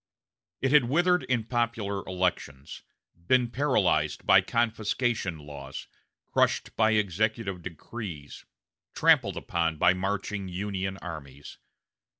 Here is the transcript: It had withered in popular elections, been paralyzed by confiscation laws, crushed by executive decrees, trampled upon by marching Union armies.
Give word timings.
It 0.61 0.71
had 0.71 0.85
withered 0.85 1.21
in 1.25 1.43
popular 1.43 1.99
elections, 2.07 2.81
been 3.27 3.51
paralyzed 3.51 4.25
by 4.25 4.41
confiscation 4.41 5.37
laws, 5.37 5.85
crushed 6.33 6.75
by 6.75 6.93
executive 6.93 7.61
decrees, 7.61 8.43
trampled 8.95 9.37
upon 9.37 9.77
by 9.77 9.93
marching 9.93 10.47
Union 10.47 10.97
armies. 11.03 11.59